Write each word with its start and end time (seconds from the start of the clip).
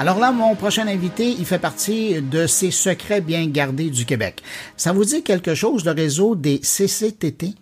Alors 0.00 0.20
là, 0.20 0.30
mon 0.30 0.54
prochain 0.54 0.86
invité, 0.86 1.28
il 1.28 1.44
fait 1.44 1.58
partie 1.58 2.22
de 2.22 2.46
ces 2.46 2.70
secrets 2.70 3.20
bien 3.20 3.48
gardés 3.48 3.90
du 3.90 4.06
Québec. 4.06 4.44
Ça 4.76 4.92
vous 4.92 5.04
dit 5.04 5.24
quelque 5.24 5.56
chose, 5.56 5.84
le 5.84 5.90
réseau 5.90 6.36
des 6.36 6.60
CCTT? 6.60 7.54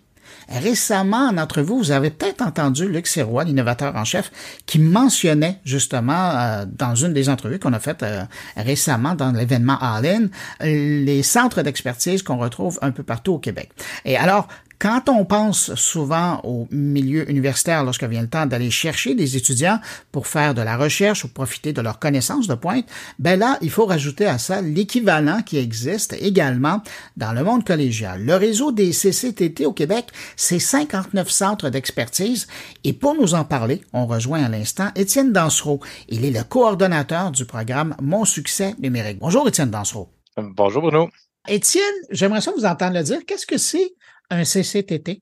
Récemment, 0.47 1.29
entre 1.35 1.63
vous, 1.63 1.79
vous 1.79 1.91
avez 1.91 2.11
peut-être 2.11 2.43
entendu 2.43 2.87
Luc 2.87 3.07
Sirois, 3.07 3.43
l'innovateur 3.43 3.95
en 3.95 4.05
chef, 4.05 4.31
qui 4.67 4.77
mentionnait 4.77 5.59
justement 5.65 6.13
euh, 6.13 6.65
dans 6.71 6.93
une 6.93 7.11
des 7.11 7.27
entrevues 7.27 7.57
qu'on 7.57 7.73
a 7.73 7.79
faites 7.79 8.03
euh, 8.03 8.23
récemment 8.55 9.15
dans 9.15 9.31
l'événement 9.31 9.79
Allen, 9.79 10.29
les 10.61 11.23
centres 11.23 11.63
d'expertise 11.63 12.21
qu'on 12.21 12.37
retrouve 12.37 12.77
un 12.83 12.91
peu 12.91 13.01
partout 13.01 13.33
au 13.33 13.39
Québec. 13.39 13.71
Et 14.05 14.15
alors, 14.15 14.47
quand 14.79 15.09
on 15.09 15.25
pense 15.25 15.73
souvent 15.75 16.39
au 16.43 16.67
milieu 16.71 17.29
universitaire 17.29 17.83
lorsque 17.83 18.03
vient 18.03 18.21
le 18.21 18.29
temps 18.29 18.45
d'aller 18.45 18.69
chercher 18.69 19.15
des 19.15 19.35
étudiants 19.35 19.79
pour 20.11 20.27
faire 20.27 20.53
de 20.53 20.61
la 20.61 20.77
recherche 20.77 21.23
ou 21.25 21.29
profiter 21.29 21.73
de 21.73 21.81
leurs 21.81 21.99
connaissances 21.99 22.47
de 22.47 22.53
pointe, 22.53 22.85
ben 23.17 23.39
là, 23.39 23.57
il 23.61 23.71
faut 23.71 23.85
rajouter 23.85 24.25
à 24.25 24.37
ça 24.37 24.61
l'équivalent 24.61 25.41
qui 25.41 25.57
existe 25.57 26.13
également 26.19 26.81
dans 27.15 27.33
le 27.33 27.43
monde 27.43 27.65
collégial. 27.65 28.23
Le 28.23 28.35
réseau 28.35 28.71
des 28.71 28.91
CCTT 28.91 29.65
au 29.65 29.73
Québec, 29.73 30.07
c'est 30.35 30.59
59 30.59 31.29
centres 31.29 31.69
d'expertise 31.69 32.47
et 32.83 32.93
pour 32.93 33.15
nous 33.15 33.33
en 33.33 33.45
parler, 33.45 33.81
on 33.93 34.05
rejoint 34.05 34.43
à 34.43 34.49
l'instant 34.49 34.89
Étienne 34.95 35.33
Dansereau. 35.33 35.79
Il 36.07 36.25
est 36.25 36.31
le 36.31 36.43
coordonnateur 36.43 37.31
du 37.31 37.45
programme 37.45 37.95
Mon 38.01 38.25
succès 38.25 38.75
numérique. 38.79 39.19
Bonjour 39.19 39.47
Étienne 39.47 39.71
Dansereau. 39.71 40.09
Bonjour 40.37 40.83
Bruno. 40.83 41.09
Étienne, 41.47 41.83
j'aimerais 42.11 42.41
ça 42.41 42.51
vous 42.55 42.65
entendre 42.65 42.93
le 42.93 43.03
dire. 43.03 43.19
Qu'est-ce 43.25 43.47
que 43.47 43.57
c'est 43.57 43.93
un 44.29 44.43
CCTT? 44.43 45.21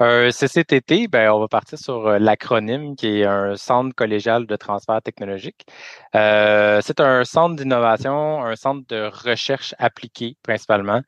Un 0.00 0.30
CCTT, 0.30 1.08
ben, 1.08 1.30
on 1.32 1.40
va 1.40 1.48
partir 1.48 1.76
sur 1.76 2.06
euh, 2.06 2.18
l'acronyme 2.20 2.94
qui 2.94 3.20
est 3.20 3.24
un 3.24 3.56
centre 3.56 3.92
collégial 3.96 4.46
de 4.46 4.54
transfert 4.54 5.02
technologique. 5.02 5.66
Euh, 6.14 6.80
c'est 6.84 7.00
un 7.00 7.24
centre 7.24 7.56
d'innovation, 7.56 8.44
un 8.44 8.54
centre 8.54 8.86
de 8.88 9.10
recherche 9.12 9.74
appliquée 9.78 10.36
principalement. 10.44 11.00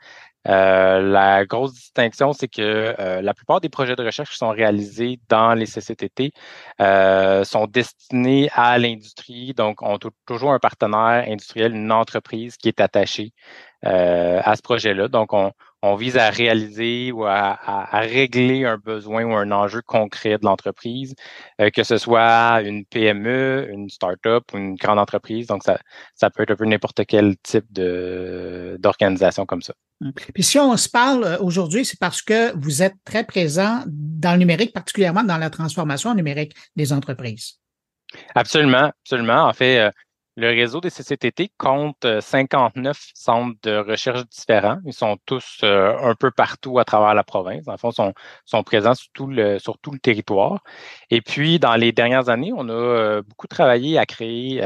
Euh, 0.48 1.00
la 1.02 1.44
grosse 1.46 1.74
distinction, 1.74 2.32
c'est 2.32 2.48
que 2.48 2.94
la 3.20 3.34
plupart 3.34 3.60
des 3.60 3.68
projets 3.68 3.94
de 3.94 4.02
recherche 4.04 4.30
qui 4.30 4.38
sont 4.38 4.50
réalisés 4.50 5.20
dans 5.28 5.54
les 5.54 5.66
CCTT 5.66 6.32
sont 6.78 7.66
destinés 7.68 8.50
à 8.54 8.78
l'industrie, 8.78 9.52
donc 9.54 9.82
on 9.82 9.96
a 9.96 9.98
toujours 10.26 10.52
un 10.52 10.58
partenaire 10.58 11.24
industriel, 11.28 11.74
une 11.76 11.92
entreprise 11.92 12.56
qui 12.56 12.68
est 12.68 12.80
attachée 12.80 13.32
à 13.82 14.56
ce 14.56 14.62
projet-là. 14.62 15.08
Donc, 15.08 15.32
on, 15.34 15.52
on 15.82 15.94
vise 15.94 16.16
à 16.16 16.30
réaliser 16.30 17.12
ou 17.12 17.24
à, 17.24 17.58
régler 17.92 18.64
un 18.64 18.76
besoin 18.76 19.24
ou 19.24 19.34
un 19.34 19.50
enjeu 19.50 19.80
concret 19.82 20.38
de 20.38 20.44
l'entreprise, 20.44 21.14
euh, 21.60 21.70
que 21.70 21.82
ce 21.82 21.96
soit 21.96 22.60
une 22.62 22.84
PME, 22.84 23.68
une 23.70 23.88
start-up 23.88 24.44
ou 24.52 24.58
une 24.58 24.74
grande 24.74 24.98
entreprise. 24.98 25.46
Donc, 25.46 25.62
ça, 25.64 25.78
ça 26.14 26.30
peut 26.30 26.42
être 26.42 26.50
un 26.50 26.56
peu 26.56 26.66
n'importe 26.66 27.04
quel 27.06 27.36
type 27.38 27.66
d'organisation 27.72 29.46
comme 29.46 29.62
ça. 29.62 29.74
Puis 30.34 30.42
si 30.42 30.58
on 30.58 30.76
se 30.76 30.88
parle 30.88 31.24
euh, 31.24 31.38
aujourd'hui, 31.38 31.84
c'est 31.84 31.98
parce 31.98 32.22
que 32.22 32.56
vous 32.56 32.82
êtes 32.82 32.94
très 33.04 33.24
présent 33.24 33.82
dans 33.86 34.32
le 34.32 34.38
numérique, 34.38 34.72
particulièrement 34.72 35.24
dans 35.24 35.36
la 35.36 35.50
transformation 35.50 36.14
numérique 36.14 36.54
des 36.76 36.92
entreprises. 36.92 37.58
Absolument, 38.34 38.90
absolument. 39.04 39.44
En 39.44 39.52
fait, 39.52 39.78
euh, 39.78 39.90
le 40.40 40.48
réseau 40.48 40.80
des 40.80 40.90
CCTT 40.90 41.52
compte 41.58 42.06
59 42.20 42.96
euh, 42.96 43.10
centres 43.14 43.58
de 43.62 43.76
recherche 43.76 44.26
différents. 44.28 44.78
Ils 44.86 44.94
sont 44.94 45.18
tous 45.26 45.58
euh, 45.62 45.94
un 46.02 46.14
peu 46.14 46.30
partout 46.30 46.78
à 46.78 46.84
travers 46.84 47.14
la 47.14 47.22
province. 47.22 47.68
En 47.68 47.76
fond, 47.76 47.90
sont, 47.90 48.14
sont 48.46 48.62
présents 48.62 48.94
sur 48.94 49.08
tout, 49.12 49.26
le, 49.26 49.58
territoire. 50.02 50.62
Et 51.10 51.20
puis, 51.20 51.58
dans 51.58 51.76
les 51.76 51.92
dernières 51.92 52.30
années, 52.30 52.52
on 52.56 52.68
a 52.68 52.72
euh, 52.72 53.22
beaucoup 53.22 53.48
travaillé 53.48 53.98
à 53.98 54.06
créer 54.06 54.62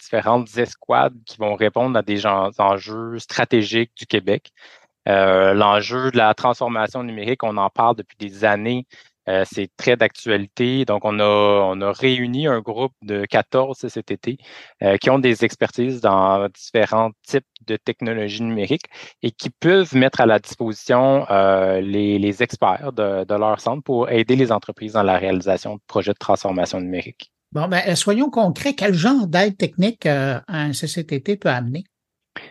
différentes 0.00 0.56
escouades 0.56 1.14
qui 1.26 1.36
vont 1.36 1.54
répondre 1.54 1.98
à 1.98 2.02
des 2.02 2.26
enjeux 2.26 3.18
stratégiques 3.18 3.92
du 3.96 4.06
Québec. 4.06 4.50
L'enjeu 5.06 6.10
de 6.10 6.18
la 6.18 6.34
transformation 6.34 7.02
numérique, 7.02 7.42
on 7.42 7.56
en 7.56 7.70
parle 7.70 7.96
depuis 7.96 8.16
des 8.18 8.44
années 8.44 8.86
euh, 9.28 9.44
c'est 9.50 9.70
très 9.76 9.96
d'actualité. 9.96 10.84
Donc, 10.84 11.04
on 11.04 11.18
a, 11.20 11.24
on 11.24 11.80
a 11.80 11.92
réuni 11.92 12.46
un 12.46 12.60
groupe 12.60 12.92
de 13.02 13.26
14 13.26 13.76
CCTT 13.76 14.38
euh, 14.82 14.96
qui 14.96 15.10
ont 15.10 15.18
des 15.18 15.44
expertises 15.44 16.00
dans 16.00 16.48
différents 16.48 17.10
types 17.26 17.44
de 17.66 17.76
technologies 17.76 18.42
numériques 18.42 18.86
et 19.22 19.30
qui 19.30 19.50
peuvent 19.50 19.94
mettre 19.94 20.20
à 20.20 20.26
la 20.26 20.38
disposition 20.38 21.26
euh, 21.30 21.80
les, 21.80 22.42
experts 22.42 22.92
de, 22.92 23.34
leur 23.34 23.60
centre 23.60 23.82
pour 23.82 24.10
aider 24.10 24.36
les 24.36 24.50
entreprises 24.52 24.92
dans 24.92 25.02
la 25.02 25.18
réalisation 25.18 25.76
de 25.76 25.80
projets 25.86 26.12
de 26.12 26.18
transformation 26.18 26.80
numérique. 26.80 27.30
Bon, 27.52 27.68
ben, 27.68 27.94
soyons 27.96 28.30
concrets. 28.30 28.74
Quel 28.74 28.94
genre 28.94 29.26
d'aide 29.26 29.56
technique 29.56 30.06
un 30.06 30.72
CCTT 30.72 31.36
peut 31.36 31.48
amener? 31.48 31.84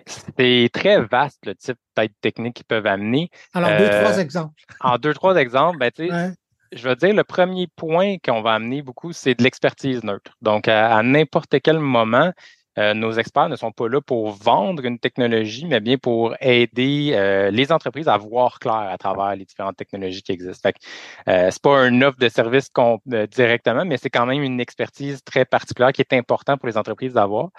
C'est 0.06 0.70
très 0.74 1.02
vaste 1.02 1.46
le 1.46 1.56
type 1.56 1.78
d'aide 1.96 2.12
technique 2.22 2.56
qu'ils 2.56 2.66
peuvent 2.66 2.88
amener. 2.88 3.30
Alors, 3.54 3.78
deux, 3.78 3.90
trois 3.90 4.18
exemples. 4.18 4.62
En 4.82 4.98
deux, 4.98 5.14
trois 5.14 5.36
exemples, 5.36 5.78
ben, 5.78 5.92
tu 5.92 6.08
sais, 6.08 6.34
je 6.72 6.88
veux 6.88 6.96
dire, 6.96 7.14
le 7.14 7.24
premier 7.24 7.68
point 7.68 8.18
qu'on 8.24 8.42
va 8.42 8.54
amener 8.56 8.82
beaucoup, 8.82 9.14
c'est 9.14 9.36
de 9.36 9.44
l'expertise 9.44 10.04
neutre. 10.04 10.36
Donc, 10.42 10.68
à 10.68 11.02
n'importe 11.04 11.60
quel 11.62 11.80
moment, 11.80 12.32
euh, 12.78 12.94
nos 12.94 13.14
experts 13.14 13.50
ne 13.50 13.56
sont 13.56 13.72
pas 13.72 13.88
là 13.88 14.02
pour 14.02 14.32
vendre 14.32 14.86
une 14.86 15.00
technologie, 15.00 15.66
mais 15.66 15.80
bien 15.80 15.98
pour 15.98 16.36
aider 16.42 17.12
euh, 17.14 17.50
les 17.50 17.72
entreprises 17.72 18.08
à 18.08 18.18
voir 18.18 18.60
clair 18.60 18.74
à 18.76 18.98
travers 18.98 19.36
les 19.36 19.46
différentes 19.46 19.78
technologies 19.78 20.22
qui 20.22 20.32
existent. 20.32 20.70
Ce 20.70 21.32
n'est 21.32 21.48
euh, 21.48 21.52
c'est 21.52 21.62
pas 21.62 21.88
une 21.88 22.04
offre 22.04 22.20
de 22.20 22.30
service 22.30 22.70
directement, 23.32 23.86
mais 23.86 23.98
c'est 23.98 24.10
quand 24.10 24.26
même 24.26 24.44
une 24.44 24.60
expertise 24.60 25.24
très 25.24 25.46
particulière 25.46 25.92
qui 25.92 26.02
est 26.02 26.14
importante 26.14 26.60
pour 26.60 26.68
les 26.68 26.78
entreprises 26.78 27.14
d'avoir. 27.14 27.50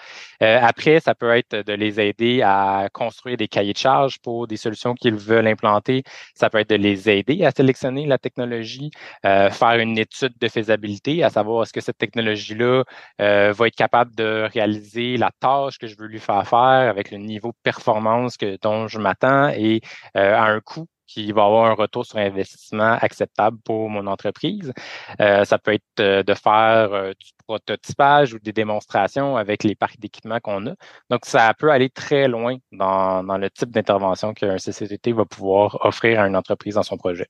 après, 0.41 1.01
ça 1.01 1.15
peut 1.15 1.31
être 1.37 1.57
de 1.57 1.73
les 1.73 2.01
aider 2.01 2.43
à 2.43 2.89
construire 2.93 3.37
des 3.37 3.49
cahiers 3.49 3.73
de 3.73 3.79
charges 3.79 4.19
pour 4.21 4.47
des 4.47 4.57
solutions 4.57 4.95
qu'ils 4.95 5.17
veulent 5.17 5.47
implanter. 5.47 6.05
Ça 6.35 6.51
peut 6.51 6.59
être 6.59 6.71
de 6.71 6.77
les 6.77 7.11
aider 7.11 7.45
à 7.45 7.51
sélectionner 7.51 8.07
la 8.07 8.19
technologie, 8.19 8.91
faire 9.23 9.79
une 9.79 9.99
étude 9.99 10.35
de 10.41 10.49
faisabilité, 10.49 11.25
à 11.25 11.31
savoir 11.31 11.63
est-ce 11.63 11.73
que 11.73 11.81
cette 11.81 11.99
technologie-là 11.99 12.85
va 13.19 13.67
être 13.67 13.77
capable 13.77 14.15
de 14.15 14.49
réaliser 14.53 15.08
la 15.17 15.31
tâche 15.41 15.79
que 15.79 15.87
je 15.87 15.97
veux 15.97 16.07
lui 16.07 16.21
faire 16.21 16.47
faire 16.47 16.89
avec 16.89 17.11
le 17.11 17.19
niveau 17.19 17.49
de 17.49 17.57
performance 17.63 18.37
que, 18.37 18.59
dont 18.63 18.89
je 18.89 18.99
m'attends 18.99 19.49
et 19.49 19.81
euh, 20.17 20.35
à 20.35 20.45
un 20.45 20.61
coût 20.61 20.87
qui 21.07 21.33
va 21.33 21.45
avoir 21.45 21.71
un 21.71 21.75
retour 21.75 22.05
sur 22.05 22.19
investissement 22.19 22.99
acceptable 23.01 23.59
pour 23.65 23.89
mon 23.89 24.07
entreprise. 24.07 24.73
Euh, 25.21 25.45
ça 25.45 25.59
peut 25.59 25.73
être 25.73 26.01
euh, 26.01 26.23
de 26.23 26.35
faire 26.35 27.15
du 27.19 27.31
prototypage 27.47 28.35
ou 28.35 28.39
des 28.39 28.53
démonstrations 28.53 29.37
avec 29.37 29.65
les 29.65 29.75
parcs 29.75 29.99
d'équipement 29.99 30.39
qu'on 30.41 30.67
a. 30.67 30.75
Donc, 31.09 31.25
ça 31.25 31.55
peut 31.59 31.71
aller 31.71 31.89
très 31.89 32.29
loin 32.29 32.57
dans, 32.73 33.25
dans 33.25 33.39
le 33.39 33.49
type 33.51 33.71
d'intervention 33.71 34.35
qu'un 34.35 34.59
CCTT 34.59 35.13
va 35.13 35.25
pouvoir 35.25 35.79
offrir 35.87 36.21
à 36.21 36.27
une 36.29 36.37
entreprise 36.37 36.75
dans 36.75 36.83
son 36.83 36.99
projet. 36.99 37.29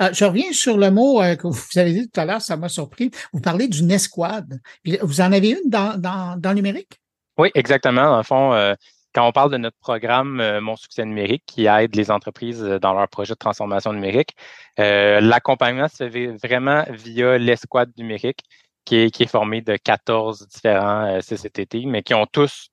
Euh, 0.00 0.10
je 0.12 0.24
reviens 0.24 0.52
sur 0.52 0.76
le 0.76 0.90
mot 0.90 1.22
euh, 1.22 1.36
que 1.36 1.46
vous 1.46 1.78
avez 1.78 1.92
dit 1.92 2.10
tout 2.10 2.20
à 2.20 2.24
l'heure, 2.24 2.42
ça 2.42 2.56
m'a 2.56 2.68
surpris. 2.68 3.10
Vous 3.32 3.40
parlez 3.40 3.68
d'une 3.68 3.90
escouade. 3.90 4.60
Vous 5.02 5.20
en 5.20 5.32
avez 5.32 5.50
une 5.50 5.70
dans, 5.70 5.98
dans, 5.98 6.38
dans 6.38 6.50
le 6.50 6.56
numérique? 6.56 7.00
Oui, 7.38 7.50
exactement. 7.54 8.04
Dans 8.04 8.16
le 8.18 8.22
fond, 8.22 8.52
euh, 8.52 8.74
quand 9.14 9.26
on 9.26 9.32
parle 9.32 9.52
de 9.52 9.58
notre 9.58 9.76
programme 9.78 10.60
Mon 10.60 10.76
succès 10.76 11.04
numérique 11.04 11.44
qui 11.46 11.66
aide 11.66 11.94
les 11.94 12.10
entreprises 12.10 12.60
dans 12.60 12.94
leur 12.94 13.08
projet 13.08 13.34
de 13.34 13.38
transformation 13.38 13.92
numérique, 13.92 14.34
l'accompagnement 14.78 15.88
se 15.88 16.08
fait 16.08 16.28
vraiment 16.42 16.84
via 16.88 17.36
l'escouade 17.36 17.90
numérique 17.98 18.40
qui 18.86 18.96
est, 18.96 19.10
qui 19.10 19.24
est 19.24 19.30
formée 19.30 19.60
de 19.60 19.76
14 19.76 20.48
différents 20.48 21.20
CCTT, 21.20 21.84
mais 21.84 22.02
qui 22.02 22.14
ont 22.14 22.24
tous 22.24 22.71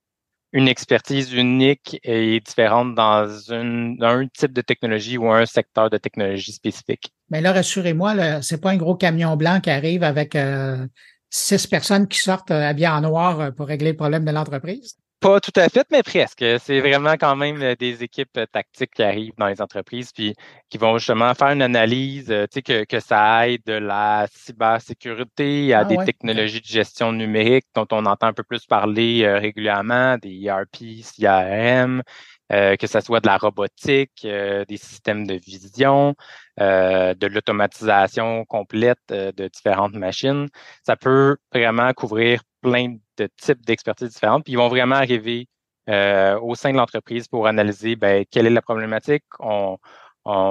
une 0.52 0.68
expertise 0.68 1.32
unique 1.32 1.98
et 2.02 2.40
différente 2.40 2.94
dans, 2.94 3.28
un 3.52 4.26
type 4.28 4.52
de 4.52 4.60
technologie 4.60 5.16
ou 5.16 5.30
un 5.30 5.46
secteur 5.46 5.90
de 5.90 5.96
technologie 5.96 6.52
spécifique. 6.52 7.12
Mais 7.30 7.40
là, 7.40 7.52
rassurez-moi, 7.52 8.42
c'est 8.42 8.60
pas 8.60 8.70
un 8.70 8.76
gros 8.76 8.96
camion 8.96 9.36
blanc 9.36 9.60
qui 9.60 9.70
arrive 9.70 10.02
avec 10.02 10.34
euh, 10.34 10.86
six 11.30 11.66
personnes 11.66 12.08
qui 12.08 12.18
sortent 12.18 12.50
euh, 12.50 12.68
habillées 12.68 12.88
en 12.88 13.00
noir 13.00 13.40
euh, 13.40 13.50
pour 13.52 13.68
régler 13.68 13.90
le 13.90 13.96
problème 13.96 14.24
de 14.24 14.32
l'entreprise. 14.32 14.96
Pas 15.20 15.38
tout 15.38 15.52
à 15.56 15.68
fait, 15.68 15.86
mais 15.90 16.02
presque. 16.02 16.42
C'est 16.60 16.80
vraiment 16.80 17.12
quand 17.12 17.36
même 17.36 17.60
euh, 17.60 17.74
des 17.76 18.02
équipes 18.02 18.38
euh, 18.38 18.46
tactiques 18.46 18.92
qui 18.94 19.02
arrivent 19.02 19.34
dans 19.36 19.48
les 19.48 19.60
entreprises 19.60 20.12
puis 20.12 20.34
qui 20.70 20.78
vont 20.78 20.96
justement 20.96 21.34
faire 21.34 21.48
une 21.48 21.60
analyse, 21.60 22.30
euh, 22.30 22.46
tu 22.46 22.54
sais, 22.54 22.62
que, 22.62 22.84
que 22.84 23.00
ça 23.00 23.46
aide 23.46 23.60
de 23.66 23.74
la 23.74 24.26
cybersécurité 24.32 25.74
à 25.74 25.80
ah 25.80 25.84
des 25.84 25.98
technologies 26.06 26.62
de 26.62 26.66
gestion 26.66 27.12
numérique 27.12 27.66
dont 27.74 27.86
on 27.92 28.06
entend 28.06 28.28
un 28.28 28.32
peu 28.32 28.44
plus 28.44 28.64
parler 28.64 29.30
régulièrement, 29.30 30.16
des 30.16 30.42
ERP, 30.46 31.02
CRM, 31.02 32.02
que 32.50 32.86
ce 32.86 33.00
soit 33.00 33.20
de 33.20 33.26
la 33.26 33.36
robotique, 33.36 34.22
des 34.22 34.76
systèmes 34.76 35.26
de 35.26 35.34
vision, 35.34 36.14
de 36.58 37.26
l'automatisation 37.26 38.44
complète 38.46 38.98
de 39.10 39.48
différentes 39.48 39.94
machines. 39.94 40.48
Ça 40.84 40.96
peut 40.96 41.36
vraiment 41.52 41.92
couvrir 41.92 42.42
plein 42.62 42.96
de 43.20 43.28
types 43.36 43.64
d'expertise 43.64 44.10
différentes. 44.10 44.44
Puis 44.44 44.54
ils 44.54 44.56
vont 44.56 44.68
vraiment 44.68 44.96
arriver 44.96 45.48
euh, 45.88 46.38
au 46.40 46.54
sein 46.54 46.72
de 46.72 46.76
l'entreprise 46.76 47.28
pour 47.28 47.46
analyser 47.46 47.96
ben, 47.96 48.24
quelle 48.30 48.46
est 48.46 48.50
la 48.50 48.62
problématique. 48.62 49.24
On, 49.38 49.78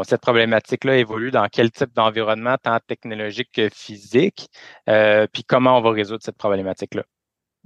cette 0.04 0.22
problématique-là 0.22 0.98
évolue 0.98 1.32
dans 1.32 1.48
quel 1.48 1.72
type 1.72 1.94
d'environnement, 1.94 2.58
tant 2.62 2.80
technologique 2.86 3.50
que 3.54 3.70
physique, 3.70 4.50
euh, 4.90 5.28
puis 5.32 5.44
comment 5.44 5.78
on 5.78 5.82
va 5.82 5.92
résoudre 5.92 6.22
cette 6.24 6.38
problématique-là. 6.38 7.04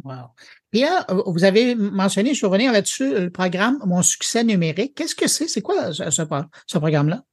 Wow. 0.04 0.30
Puis 0.72 0.82
là, 0.82 1.06
vous 1.26 1.44
avez 1.44 1.76
mentionné, 1.76 2.34
je 2.34 2.42
vais 2.42 2.48
revenir 2.48 2.72
là-dessus, 2.72 3.14
le 3.20 3.30
programme 3.30 3.80
Mon 3.86 4.02
succès 4.02 4.44
numérique. 4.44 4.96
Qu'est-ce 4.96 5.16
que 5.16 5.28
c'est? 5.28 5.48
C'est 5.48 5.62
quoi 5.62 5.94
ce, 5.94 6.10
ce 6.10 6.78
programme-là? 6.78 7.24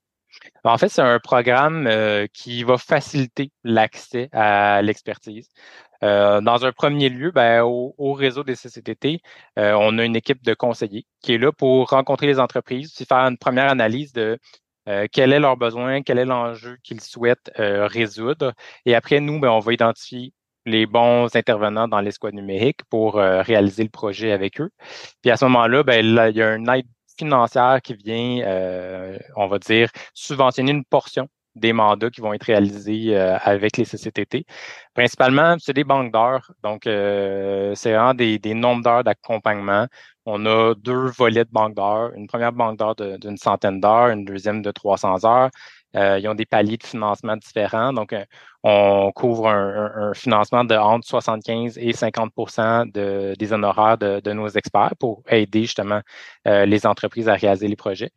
En 0.65 0.79
fait, 0.79 0.89
c'est 0.89 1.03
un 1.03 1.19
programme 1.19 1.87
euh, 1.87 2.27
qui 2.33 2.63
va 2.63 2.79
faciliter 2.79 3.51
l'accès 3.65 4.29
à 4.33 4.83
l'expertise. 4.83 5.49
Euh, 6.03 6.41
dans 6.41 6.65
un 6.65 6.73
premier 6.73 7.09
lieu, 7.09 7.31
ben, 7.31 7.63
au, 7.63 8.13
réseau 8.15 8.45
des 8.45 8.57
CCTT, 8.57 9.21
euh, 9.59 9.75
on 9.79 9.99
a 9.99 10.05
une 10.05 10.17
équipe 10.17 10.43
de 10.43 10.55
conseillers 10.55 11.07
qui 11.23 11.35
est 11.35 11.39
là 11.39 11.53
pour 11.53 11.91
rencontrer 11.91 12.27
les 12.27 12.39
entreprises, 12.41 12.93
puis 12.95 13.05
faire 13.05 13.19
une 13.19 13.39
première 13.39 13.71
analyse 13.71 14.13
de 14.13 14.39
quel 15.13 15.33
est 15.33 15.39
leur 15.39 15.57
besoin, 15.57 16.03
quel 16.03 16.19
est 16.19 16.25
l'enjeu 16.25 16.77
qu'ils 16.83 17.01
souhaitent 17.01 17.53
résoudre. 17.57 18.55
Et 18.87 18.97
après, 18.97 19.21
nous, 19.21 19.39
ben, 19.39 19.51
on 19.51 19.61
va 19.61 19.73
identifier 19.73 20.33
les 20.67 20.85
bons 20.87 21.35
intervenants 21.37 21.87
dans 21.87 22.01
l'escouade 22.01 22.35
numérique 22.35 22.81
pour 22.91 23.15
réaliser 23.15 23.85
le 23.85 23.89
projet 23.89 24.33
avec 24.33 24.61
eux. 24.61 24.71
Puis 25.23 25.31
à 25.31 25.37
ce 25.37 25.45
moment-là, 25.45 25.85
ben, 25.85 26.05
il 26.05 26.37
y 26.37 26.43
a 26.43 26.49
un 26.49 26.67
aide 26.75 26.87
financière 27.21 27.81
qui 27.83 27.95
vient, 27.95 28.43
euh, 28.47 29.19
on 29.37 29.47
va 29.47 29.59
dire, 29.59 29.91
subventionner 30.15 30.73
une 30.73 30.85
portion 30.85 31.29
des 31.61 31.73
mandats 31.73 32.11
qui 32.11 32.21
vont 32.21 32.33
être 32.33 32.45
réalisés 32.45 33.17
euh, 33.17 33.37
avec 33.43 33.77
les 33.77 33.85
CCTT. 33.85 34.47
Principalement, 34.95 35.57
c'est 35.59 35.73
des 35.73 35.85
banques 35.85 36.13
d'heures. 36.13 36.53
Donc, 36.63 36.87
euh, 36.87 37.75
c'est 37.75 37.93
vraiment 37.93 38.15
des, 38.15 38.39
des 38.39 38.55
nombres 38.55 38.83
d'heures 38.83 39.05
d'accompagnement. 39.05 39.87
On 40.27 40.45
a 40.47 40.75
deux 40.75 41.07
volets 41.07 41.45
de 41.45 41.51
banques 41.51 41.75
d'heures. 41.75 42.13
Une 42.15 42.27
première 42.27 42.53
banque 42.53 42.79
d'heures 42.79 42.97
d'une 42.97 43.37
centaine 43.37 43.81
d'heures, 43.81 44.09
une 44.09 44.25
deuxième 44.25 44.63
de 44.63 44.71
300 44.71 45.25
heures. 45.25 45.51
Euh, 45.97 46.19
ils 46.21 46.29
ont 46.29 46.35
des 46.35 46.47
paliers 46.47 46.77
de 46.77 46.85
financement 46.85 47.37
différents. 47.37 47.93
Donc, 47.93 48.13
euh, 48.13 48.25
on 48.63 49.11
couvre 49.13 49.49
un, 49.49 50.13
financement 50.15 50.65
de 50.65 50.75
entre 50.77 51.07
75 51.07 51.79
et 51.79 51.93
50 51.93 52.33
de, 52.93 53.35
des 53.39 53.53
honoraires 53.53 53.99
de, 53.99 54.33
nos 54.33 54.49
experts 54.49 54.95
pour 54.99 55.23
aider 55.29 55.63
justement 55.63 56.01
euh, 56.47 56.67
les 56.67 56.87
entreprises 56.87 57.29
à 57.29 57.35
réaliser 57.35 57.69
les 57.69 57.77
projets. 57.77 58.11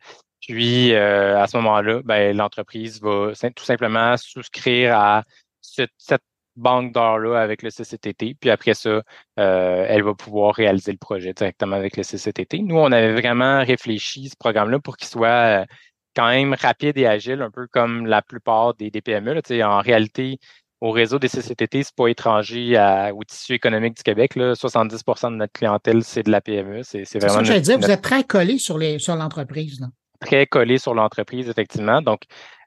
Puis, 0.48 0.94
à 0.94 1.46
ce 1.46 1.56
moment-là, 1.58 2.00
ben, 2.04 2.36
l'entreprise 2.36 3.00
va 3.00 3.32
tout 3.54 3.64
simplement 3.64 4.16
souscrire 4.16 4.98
à 4.98 5.24
cette 5.60 6.22
banque 6.56 6.92
d'or-là 6.92 7.40
avec 7.40 7.62
le 7.62 7.70
CCTT. 7.70 8.36
Puis 8.40 8.50
après 8.50 8.74
ça, 8.74 9.02
elle 9.36 10.02
va 10.02 10.14
pouvoir 10.14 10.54
réaliser 10.54 10.92
le 10.92 10.98
projet 10.98 11.32
directement 11.32 11.76
avec 11.76 11.96
le 11.96 12.02
CCTT. 12.02 12.60
Nous, 12.60 12.76
on 12.76 12.92
avait 12.92 13.12
vraiment 13.12 13.64
réfléchi 13.64 14.28
ce 14.28 14.36
programme-là 14.36 14.78
pour 14.78 14.96
qu'il 14.96 15.08
soit 15.08 15.66
quand 16.14 16.28
même 16.28 16.54
rapide 16.54 16.96
et 16.96 17.06
agile, 17.06 17.42
un 17.42 17.50
peu 17.50 17.66
comme 17.66 18.06
la 18.06 18.22
plupart 18.22 18.74
des, 18.74 18.90
des 18.90 19.00
PME. 19.00 19.34
Là. 19.34 19.68
En 19.68 19.80
réalité, 19.80 20.38
au 20.80 20.90
réseau 20.90 21.18
des 21.18 21.28
CCTT, 21.28 21.82
c'est 21.82 21.94
pas 21.94 22.08
étranger 22.08 22.78
au 23.14 23.24
tissu 23.24 23.54
économique 23.54 23.96
du 23.96 24.02
Québec. 24.02 24.36
Là. 24.36 24.52
70% 24.52 25.32
de 25.32 25.36
notre 25.36 25.52
clientèle, 25.52 26.04
c'est 26.04 26.22
de 26.22 26.30
la 26.30 26.40
PME. 26.40 26.82
C'est, 26.82 27.04
c'est 27.04 27.18
vraiment. 27.18 27.44
ça 27.44 27.54
que 27.54 27.58
dire, 27.58 27.78
vous 27.78 27.90
êtes 27.90 28.02
très 28.02 28.24
collé 28.24 28.58
sur, 28.58 28.78
les, 28.78 28.98
sur 28.98 29.16
l'entreprise. 29.16 29.80
Très 30.24 30.46
collé 30.46 30.78
sur 30.78 30.94
l'entreprise, 30.94 31.48
effectivement. 31.48 32.00
Donc, 32.00 32.22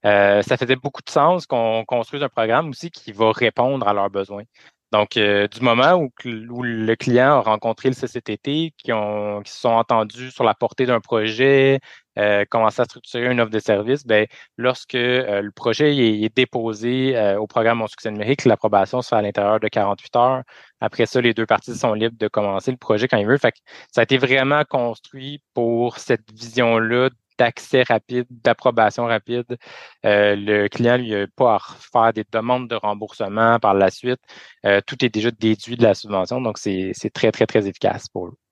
euh, 0.06 0.42
ça 0.44 0.58
faisait 0.58 0.76
beaucoup 0.76 1.02
de 1.02 1.10
sens 1.10 1.48
qu'on 1.48 1.84
construise 1.86 2.22
un 2.24 2.30
programme 2.30 2.70
aussi 2.70 2.92
qui 2.92 3.12
va 3.12 3.32
répondre 3.32 3.88
à 3.88 3.94
leurs 3.94 4.10
besoins. 4.12 4.44
Donc, 4.92 5.18
euh, 5.18 5.48
du 5.48 5.62
moment 5.62 5.96
où, 5.96 6.10
le 6.24 6.96
client 6.96 7.32
a 7.32 7.42
rencontré 7.42 7.90
le 7.90 7.96
CCTT, 7.96 8.74
qui, 8.78 8.94
ont, 8.94 9.42
qui 9.44 9.52
se 9.52 9.60
sont 9.60 9.70
entendus 9.70 10.32
sur 10.32 10.44
la 10.46 10.54
portée 10.54 10.86
d'un 10.86 11.02
projet, 11.02 11.80
euh, 12.18 12.46
commencer 12.50 12.82
à 12.82 12.86
structurer 12.86 13.30
une 13.32 13.42
offre 13.42 13.52
de 13.52 13.60
service, 13.60 14.06
ben, 14.06 14.26
lorsque 14.58 14.96
euh, 14.96 15.42
le 15.42 15.52
projet 15.52 15.96
est, 15.96 16.36
déposé 16.36 17.18
euh, 17.18 17.38
au 17.40 17.48
programme 17.48 17.80
Mon 17.80 17.88
succès 17.88 18.12
numérique, 18.12 18.46
l'approbation 18.46 19.02
se 19.02 19.10
fait 19.10 19.16
à 19.16 19.22
l'intérieur 19.22 19.60
de 19.60 19.68
48 19.68 20.16
heures. 20.16 20.44
Après 20.80 21.06
ça, 21.06 21.22
les 21.22 21.34
deux 21.34 21.46
parties 21.46 21.76
sont 21.76 21.94
libres 21.94 22.18
de 22.18 22.28
commencer 22.28 22.72
le 22.72 22.78
projet 22.78 23.08
quand 23.08 23.18
ils 23.18 23.28
veulent. 23.28 23.40
Fait 23.40 23.52
que 23.52 23.60
ça 23.92 24.02
a 24.02 24.04
été 24.04 24.18
vraiment 24.18 24.64
construit 24.64 25.42
pour 25.54 25.98
cette 25.98 26.32
vision-là 26.34 27.10
d'accès 27.38 27.84
rapide, 27.84 28.26
d'approbation 28.30 29.06
rapide. 29.06 29.58
Euh, 30.06 30.36
le 30.36 30.68
client, 30.70 30.98
lui, 30.98 31.12
n'a 31.12 31.28
pas 31.36 31.56
à 31.56 31.60
faire 31.60 32.14
des 32.14 32.26
demandes 32.32 32.70
de 32.70 32.76
remboursement 32.76 33.60
par 33.60 33.74
la 33.74 33.90
suite. 33.92 34.20
Euh, 34.66 34.82
tout 34.86 35.04
est 35.06 35.10
déjà 35.10 35.32
déduit 35.32 35.78
de 35.78 35.84
la 35.84 35.94
subvention, 35.94 36.42
donc 36.42 36.58
c'est 36.58 36.94
très, 37.14 37.32
très, 37.32 37.46
très 37.46 37.68
efficace 37.68 38.08
pour 38.10 38.28
eux. 38.28 38.47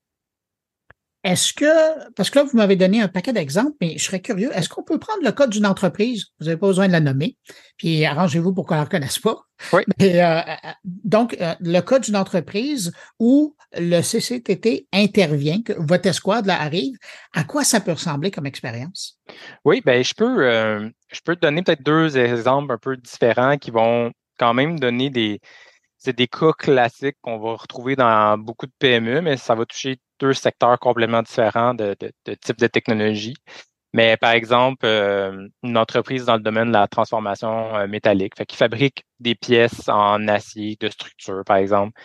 Est-ce 1.25 1.53
que, 1.53 2.11
parce 2.13 2.29
que 2.29 2.37
là, 2.37 2.45
vous 2.45 2.55
m'avez 2.55 2.75
donné 2.75 3.01
un 3.01 3.07
paquet 3.07 3.33
d'exemples, 3.33 3.75
mais 3.81 3.97
je 3.97 4.03
serais 4.03 4.19
curieux, 4.19 4.51
est-ce 4.53 4.69
qu'on 4.69 4.83
peut 4.83 4.99
prendre 4.99 5.23
le 5.23 5.31
code 5.31 5.49
d'une 5.49 5.65
entreprise, 5.65 6.27
vous 6.39 6.45
n'avez 6.45 6.57
pas 6.57 6.67
besoin 6.67 6.85
de 6.85 6.91
la 6.91 6.99
nommer, 6.99 7.35
puis 7.77 8.05
arrangez-vous 8.05 8.53
pour 8.53 8.67
qu'on 8.67 8.75
ne 8.75 8.81
la 8.81 8.83
reconnaisse 8.83 9.17
pas. 9.17 9.37
Oui. 9.73 9.81
Euh, 10.05 10.41
donc, 10.83 11.35
le 11.59 11.79
code 11.81 12.03
d'une 12.03 12.15
entreprise 12.15 12.91
où 13.19 13.55
le 13.75 14.01
CCTT 14.01 14.87
intervient, 14.93 15.61
que 15.61 15.73
votre 15.73 16.07
escouade 16.07 16.45
là, 16.45 16.61
arrive, 16.61 16.95
à 17.33 17.43
quoi 17.43 17.63
ça 17.63 17.79
peut 17.79 17.93
ressembler 17.93 18.29
comme 18.29 18.45
expérience? 18.45 19.19
Oui, 19.65 19.81
ben 19.83 20.03
je 20.03 20.13
peux, 20.13 20.45
euh, 20.45 20.89
je 21.11 21.19
peux 21.23 21.35
te 21.35 21.41
donner 21.41 21.63
peut-être 21.63 21.83
deux 21.83 22.17
exemples 22.17 22.71
un 22.71 22.77
peu 22.77 22.97
différents 22.97 23.57
qui 23.57 23.71
vont 23.71 24.11
quand 24.37 24.53
même 24.53 24.79
donner 24.79 25.09
des, 25.09 25.39
c'est 26.05 26.15
des 26.15 26.27
cas 26.27 26.53
classiques 26.53 27.17
qu'on 27.21 27.39
va 27.39 27.55
retrouver 27.55 27.95
dans 27.95 28.37
beaucoup 28.37 28.67
de 28.67 28.71
PME, 28.77 29.21
mais 29.21 29.37
ça 29.37 29.55
va 29.55 29.65
toucher 29.65 29.97
deux 30.19 30.33
secteurs 30.33 30.77
complètement 30.79 31.23
différents 31.23 31.73
de, 31.73 31.95
de, 31.99 32.11
de 32.25 32.33
type 32.35 32.59
de 32.59 32.67
technologie. 32.67 33.35
Mais 33.91 34.15
par 34.15 34.31
exemple, 34.31 34.85
euh, 34.85 35.47
une 35.63 35.77
entreprise 35.77 36.25
dans 36.25 36.35
le 36.35 36.41
domaine 36.41 36.67
de 36.67 36.73
la 36.73 36.87
transformation 36.87 37.75
euh, 37.75 37.87
métallique, 37.87 38.35
fait 38.37 38.45
qui 38.45 38.55
fabrique 38.55 39.03
des 39.19 39.33
pièces 39.33 39.89
en 39.89 40.27
acier 40.27 40.77
de 40.79 40.89
structure, 40.89 41.43
par 41.43 41.57
exemple. 41.57 41.99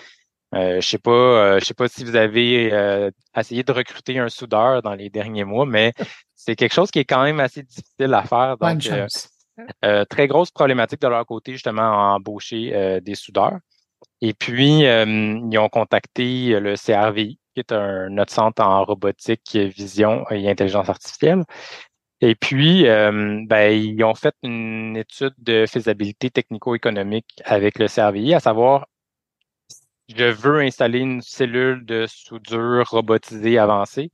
Euh, 0.55 0.81
je 0.81 0.89
sais 0.89 0.99
pas, 0.99 1.59
je 1.59 1.65
sais 1.65 1.75
pas 1.75 1.89
si 1.89 2.03
vous 2.05 2.17
avez 2.17 3.11
essayé 3.37 3.63
de 3.65 3.73
recruter 3.73 4.19
un 4.19 4.31
soudeur 4.31 4.81
dans 4.83 4.95
les 4.95 5.11
derniers 5.11 5.45
mois, 5.45 5.67
mais 5.67 5.93
c'est 6.35 6.57
quelque 6.57 6.73
chose 6.73 6.91
qui 6.91 7.01
est 7.01 7.05
quand 7.05 7.23
même 7.23 7.39
assez 7.39 7.63
difficile 7.63 8.15
à 8.15 8.23
faire. 8.23 8.57
Donc, 8.57 8.89
très 10.09 10.27
grosse 10.27 10.51
problématique 10.51 11.03
de 11.03 11.09
leur 11.09 11.27
côté 11.27 11.53
justement 11.53 11.83
à 11.83 12.15
embaucher 12.15 13.01
des 13.03 13.15
soudeurs. 13.15 13.59
Et 14.21 14.35
puis 14.35 14.81
ils 14.81 15.59
ont 15.59 15.69
contacté 15.69 16.59
le 16.61 16.75
CRVI, 16.77 17.39
qui 17.55 17.61
est 17.61 17.73
un 17.73 18.09
notre 18.11 18.33
centre 18.33 18.63
en 18.63 18.85
robotique, 18.85 19.57
vision 19.57 20.25
et 20.31 20.49
intelligence 20.49 20.89
artificielle. 20.89 21.45
Et 22.21 22.35
puis, 22.35 22.85
ben, 22.85 23.73
ils 23.73 24.05
ont 24.05 24.15
fait 24.15 24.35
une 24.43 24.97
étude 24.97 25.35
de 25.39 25.67
faisabilité 25.67 26.31
technico-économique 26.31 27.41
avec 27.45 27.79
le 27.79 27.89
CRVI, 27.89 28.35
à 28.35 28.41
savoir 28.41 28.87
je 30.17 30.25
veux 30.25 30.61
installer 30.61 30.99
une 30.99 31.23
cellule 31.23 31.85
de 31.85 32.07
soudure 32.09 32.85
robotisée 32.91 33.59
avancée. 33.59 34.11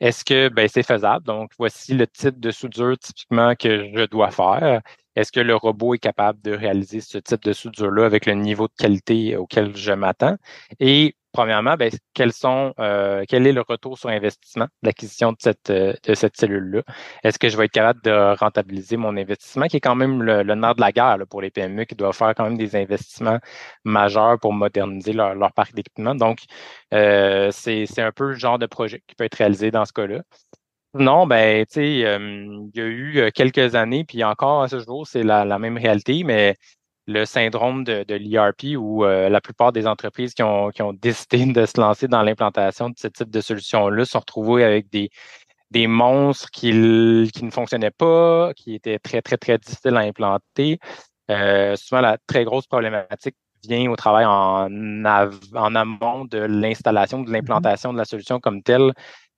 Est-ce 0.00 0.24
que 0.24 0.48
ben, 0.48 0.68
c'est 0.68 0.82
faisable? 0.82 1.24
Donc, 1.24 1.52
voici 1.58 1.94
le 1.94 2.06
type 2.06 2.38
de 2.38 2.50
soudure 2.50 2.98
typiquement 2.98 3.54
que 3.54 3.90
je 3.94 4.04
dois 4.06 4.30
faire. 4.30 4.82
Est-ce 5.14 5.32
que 5.32 5.40
le 5.40 5.56
robot 5.56 5.94
est 5.94 5.98
capable 5.98 6.40
de 6.42 6.52
réaliser 6.52 7.00
ce 7.00 7.16
type 7.18 7.42
de 7.42 7.52
soudure-là 7.54 8.04
avec 8.04 8.26
le 8.26 8.34
niveau 8.34 8.68
de 8.68 8.74
qualité 8.76 9.36
auquel 9.36 9.74
je 9.74 9.92
m'attends? 9.92 10.36
Et 10.80 11.16
premièrement, 11.36 11.76
ben, 11.76 11.90
quels 12.14 12.32
sont, 12.32 12.72
euh, 12.80 13.24
quel 13.28 13.46
est 13.46 13.52
le 13.52 13.60
retour 13.60 13.98
sur 13.98 14.08
investissement 14.08 14.64
de 14.64 14.88
l'acquisition 14.88 15.32
de 15.32 15.36
cette, 15.38 15.68
euh, 15.68 15.92
de 16.08 16.14
cette 16.14 16.34
cellule-là? 16.34 16.82
Est-ce 17.22 17.38
que 17.38 17.50
je 17.50 17.58
vais 17.58 17.66
être 17.66 17.72
capable 17.72 18.00
de 18.02 18.34
rentabiliser 18.38 18.96
mon 18.96 19.14
investissement, 19.18 19.66
qui 19.66 19.76
est 19.76 19.80
quand 19.80 19.94
même 19.94 20.22
le, 20.22 20.42
nerf 20.54 20.74
de 20.76 20.80
la 20.80 20.92
guerre 20.92 21.18
pour 21.28 21.42
les 21.42 21.50
PME 21.50 21.84
qui 21.84 21.94
doivent 21.94 22.16
faire 22.16 22.34
quand 22.34 22.44
même 22.44 22.56
des 22.56 22.74
investissements 22.74 23.38
majeurs 23.84 24.38
pour 24.40 24.54
moderniser 24.54 25.12
leur, 25.12 25.34
leur 25.34 25.52
parc 25.52 25.74
d'équipement? 25.74 26.14
Donc, 26.14 26.38
euh, 26.94 27.50
c'est 27.52 27.86
un 27.98 28.12
peu 28.12 28.28
le 28.28 28.34
genre 28.34 28.58
de 28.58 28.66
projet 28.66 29.02
qui 29.06 29.14
peut 29.14 29.24
être 29.24 29.34
réalisé 29.36 29.70
dans 29.70 29.84
ce 29.84 29.92
cas-là. 29.92 30.22
Non, 30.94 31.26
ben, 31.26 31.66
tu 31.66 31.74
sais, 31.74 31.92
il 31.92 32.70
y 32.74 32.80
a 32.80 32.86
eu 32.86 33.30
quelques 33.34 33.74
années, 33.74 34.04
puis 34.04 34.24
encore 34.24 34.62
à 34.62 34.68
ce 34.68 34.80
jour, 34.80 35.06
c'est 35.06 35.22
la, 35.22 35.44
la, 35.44 35.58
même 35.58 35.76
réalité, 35.76 36.24
mais 36.24 36.56
le 37.06 37.24
syndrome 37.24 37.84
de, 37.84 38.04
de 38.04 38.14
l'ERP 38.14 38.76
où 38.76 39.04
euh, 39.04 39.28
la 39.28 39.40
plupart 39.40 39.72
des 39.72 39.86
entreprises 39.86 40.34
qui 40.34 40.42
ont, 40.42 40.70
qui 40.70 40.82
ont 40.82 40.92
décidé 40.92 41.46
de 41.46 41.66
se 41.66 41.80
lancer 41.80 42.08
dans 42.08 42.22
l'implantation 42.22 42.90
de 42.90 42.94
ce 42.98 43.08
type 43.08 43.30
de 43.30 43.40
solution-là 43.40 44.04
sont 44.04 44.18
retrouvées 44.20 44.64
avec 44.64 44.90
des, 44.90 45.10
des 45.70 45.86
monstres 45.86 46.50
qui, 46.50 46.70
qui 47.32 47.44
ne 47.44 47.50
fonctionnaient 47.50 47.90
pas, 47.90 48.52
qui 48.54 48.74
étaient 48.74 48.98
très, 48.98 49.22
très, 49.22 49.36
très 49.36 49.58
difficiles 49.58 49.96
à 49.96 50.00
implanter. 50.00 50.78
Euh, 51.30 51.76
souvent, 51.76 52.00
la 52.00 52.18
très 52.26 52.44
grosse 52.44 52.66
problématique 52.66 53.36
vient 53.68 53.90
au 53.90 53.96
travail 53.96 54.24
en, 54.26 54.68
en 54.68 55.74
amont 55.74 56.24
de 56.24 56.38
l'installation, 56.38 57.20
de 57.22 57.28
mm-hmm. 57.28 57.32
l'implantation 57.32 57.92
de 57.92 57.98
la 57.98 58.04
solution 58.04 58.40
comme 58.40 58.62
telle 58.62 58.92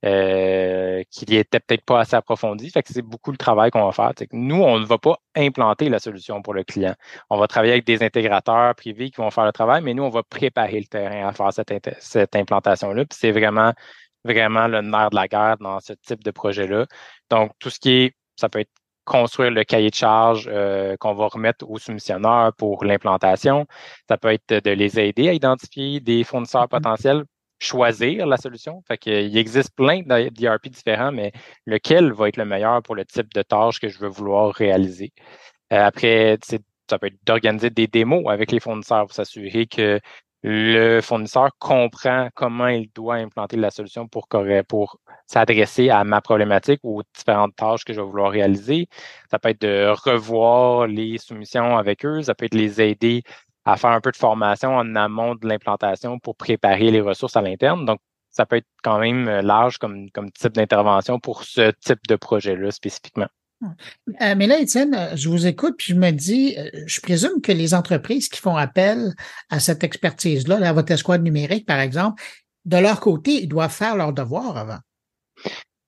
euh, 0.04 1.02
qui 1.10 1.26
n'était 1.28 1.58
peut-être 1.58 1.84
pas 1.84 2.00
assez 2.00 2.14
approfondi. 2.14 2.70
Fait 2.70 2.84
que 2.84 2.92
c'est 2.92 3.02
beaucoup 3.02 3.32
le 3.32 3.36
travail 3.36 3.72
qu'on 3.72 3.84
va 3.84 3.90
faire. 3.90 4.12
nous, 4.32 4.62
on 4.62 4.78
ne 4.78 4.86
va 4.86 4.96
pas 4.96 5.16
implanter 5.34 5.88
la 5.88 5.98
solution 5.98 6.40
pour 6.40 6.54
le 6.54 6.62
client. 6.62 6.94
On 7.30 7.36
va 7.36 7.48
travailler 7.48 7.72
avec 7.72 7.84
des 7.84 8.04
intégrateurs 8.04 8.76
privés 8.76 9.10
qui 9.10 9.16
vont 9.16 9.30
faire 9.30 9.44
le 9.44 9.52
travail, 9.52 9.82
mais 9.82 9.94
nous, 9.94 10.04
on 10.04 10.08
va 10.08 10.22
préparer 10.22 10.78
le 10.78 10.86
terrain 10.86 11.28
à 11.28 11.32
faire 11.32 11.52
cette, 11.52 11.72
cette 11.98 12.36
implantation-là. 12.36 13.06
Puis 13.06 13.18
c'est 13.20 13.32
vraiment, 13.32 13.72
vraiment 14.24 14.68
le 14.68 14.82
nerf 14.82 15.10
de 15.10 15.16
la 15.16 15.26
guerre 15.26 15.56
dans 15.58 15.80
ce 15.80 15.94
type 15.94 16.22
de 16.22 16.30
projet-là. 16.30 16.86
Donc, 17.28 17.50
tout 17.58 17.70
ce 17.70 17.80
qui 17.80 17.90
est, 17.90 18.16
ça 18.36 18.48
peut 18.48 18.60
être 18.60 18.70
construire 19.04 19.50
le 19.50 19.64
cahier 19.64 19.90
de 19.90 19.94
charge 19.96 20.48
qu'on 21.00 21.14
va 21.14 21.26
remettre 21.26 21.68
aux 21.68 21.78
soumissionneurs 21.78 22.52
pour 22.54 22.84
l'implantation. 22.84 23.66
Ça 24.08 24.16
peut 24.16 24.32
être 24.32 24.64
de 24.64 24.70
les 24.70 25.00
aider 25.00 25.28
à 25.28 25.32
identifier 25.32 25.98
des 25.98 26.22
fournisseurs 26.24 26.66
mm-hmm. 26.66 26.68
potentiels 26.68 27.24
choisir 27.58 28.26
la 28.26 28.36
solution. 28.36 28.82
Fait 28.86 28.98
qu'il 28.98 29.36
existe 29.36 29.74
plein 29.74 30.02
d'ERP 30.02 30.68
différents, 30.68 31.12
mais 31.12 31.32
lequel 31.66 32.12
va 32.12 32.28
être 32.28 32.36
le 32.36 32.44
meilleur 32.44 32.82
pour 32.82 32.94
le 32.94 33.04
type 33.04 33.32
de 33.34 33.42
tâche 33.42 33.80
que 33.80 33.88
je 33.88 33.98
veux 33.98 34.08
vouloir 34.08 34.54
réaliser? 34.54 35.12
Euh, 35.72 35.84
après, 35.84 36.38
ça 36.88 36.98
peut 36.98 37.08
être 37.08 37.18
d'organiser 37.24 37.70
des 37.70 37.86
démos 37.86 38.24
avec 38.28 38.52
les 38.52 38.60
fournisseurs 38.60 39.06
pour 39.06 39.14
s'assurer 39.14 39.66
que 39.66 40.00
le 40.42 41.00
fournisseur 41.00 41.50
comprend 41.58 42.28
comment 42.34 42.68
il 42.68 42.90
doit 42.92 43.16
implanter 43.16 43.56
la 43.56 43.70
solution 43.70 44.06
pour, 44.06 44.28
pour 44.68 45.00
s'adresser 45.26 45.90
à 45.90 46.04
ma 46.04 46.20
problématique 46.20 46.80
ou 46.84 47.00
aux 47.00 47.02
différentes 47.14 47.56
tâches 47.56 47.84
que 47.84 47.92
je 47.92 48.00
vais 48.00 48.06
vouloir 48.06 48.30
réaliser. 48.30 48.86
Ça 49.30 49.38
peut 49.40 49.48
être 49.48 49.60
de 49.60 49.92
revoir 50.04 50.86
les 50.86 51.18
soumissions 51.18 51.76
avec 51.76 52.04
eux, 52.04 52.22
ça 52.22 52.34
peut 52.34 52.44
être 52.44 52.54
les 52.54 52.80
aider 52.80 53.24
à 53.68 53.76
faire 53.76 53.90
un 53.90 54.00
peu 54.00 54.10
de 54.10 54.16
formation 54.16 54.74
en 54.74 54.94
amont 54.94 55.34
de 55.34 55.46
l'implantation 55.46 56.18
pour 56.18 56.36
préparer 56.36 56.90
les 56.90 57.02
ressources 57.02 57.36
à 57.36 57.42
l'interne. 57.42 57.84
Donc, 57.84 58.00
ça 58.30 58.46
peut 58.46 58.56
être 58.56 58.66
quand 58.82 58.98
même 58.98 59.28
euh, 59.28 59.42
large 59.42 59.76
comme, 59.76 60.10
comme 60.10 60.30
type 60.32 60.54
d'intervention 60.54 61.20
pour 61.20 61.44
ce 61.44 61.70
type 61.72 62.06
de 62.08 62.16
projet-là 62.16 62.70
spécifiquement. 62.70 63.26
Euh, 63.62 64.34
mais 64.36 64.46
là, 64.46 64.58
Étienne, 64.58 64.94
euh, 64.94 65.16
je 65.16 65.28
vous 65.28 65.46
écoute, 65.46 65.74
puis 65.76 65.92
je 65.92 65.98
me 65.98 66.12
dis, 66.12 66.56
je 66.86 67.00
présume 67.02 67.42
que 67.42 67.52
les 67.52 67.74
entreprises 67.74 68.30
qui 68.30 68.40
font 68.40 68.56
appel 68.56 69.12
à 69.50 69.60
cette 69.60 69.84
expertise-là, 69.84 70.66
à 70.66 70.72
votre 70.72 70.92
escouade 70.92 71.22
numérique, 71.22 71.66
par 71.66 71.80
exemple, 71.80 72.22
de 72.64 72.78
leur 72.78 73.00
côté, 73.00 73.42
ils 73.42 73.48
doivent 73.48 73.72
faire 73.72 73.96
leur 73.96 74.14
devoir 74.14 74.56
avant. 74.56 74.78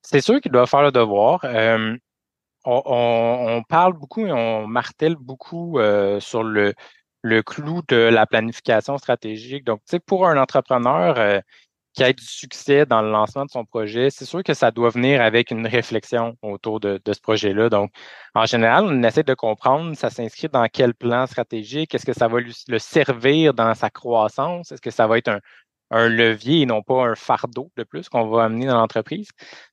C'est 0.03 0.21
sûr 0.21 0.39
qu'ils 0.39 0.51
doivent 0.51 0.69
faire 0.69 0.83
le 0.83 0.91
devoir. 0.91 1.43
on, 2.65 3.63
parle 3.69 3.93
beaucoup 3.93 4.27
et 4.27 4.31
on 4.31 4.67
martèle 4.67 5.15
beaucoup 5.15 5.79
sur 6.19 6.43
le, 6.43 6.73
le 7.21 7.43
clou 7.43 7.81
de 7.87 7.95
la 7.95 8.25
planification 8.25 8.97
stratégique. 8.97 9.63
Donc, 9.65 9.79
tu 9.81 9.91
sais, 9.91 9.99
pour 9.99 10.27
un 10.27 10.37
entrepreneur 10.37 11.17
euh, 11.17 11.39
qui 11.93 12.03
a 12.03 12.13
du 12.13 12.23
succès 12.23 12.85
dans 12.85 13.01
le 13.01 13.11
lancement 13.11 13.45
de 13.45 13.51
son 13.51 13.65
projet, 13.65 14.09
c'est 14.09 14.25
sûr 14.25 14.43
que 14.43 14.53
ça 14.53 14.71
doit 14.71 14.89
venir 14.89 15.21
avec 15.21 15.51
une 15.51 15.67
réflexion 15.67 16.37
autour 16.41 16.79
de, 16.79 17.01
ce 17.05 17.19
projet-là. 17.19 17.69
Donc, 17.69 17.91
en 18.33 18.45
général, 18.45 18.85
on 18.85 19.03
essaie 19.03 19.23
de 19.23 19.33
comprendre 19.33 19.95
ça 19.95 20.09
s'inscrit 20.09 20.47
dans 20.49 20.67
quel 20.71 20.93
plan 20.93 21.27
stratégique, 21.27 21.93
est-ce 21.93 22.05
que 22.05 22.13
ça 22.13 22.27
va 22.27 22.39
le 22.39 22.79
servir 22.79 23.53
dans 23.53 23.73
sa 23.75 23.89
croissance, 23.89 24.71
est-ce 24.71 24.81
que 24.81 24.91
ça 24.91 25.07
va 25.07 25.17
être 25.17 25.29
un, 25.29 25.39
levier 26.09 26.61
et 26.61 26.65
non 26.65 26.81
pas 26.83 27.03
un 27.05 27.15
fardeau 27.15 27.69
de 27.75 27.83
plus 27.83 28.07
qu'on 28.09 28.27
va 28.29 28.45
amener 28.45 28.67
dans 28.67 28.77
l'entreprise? 28.77 29.29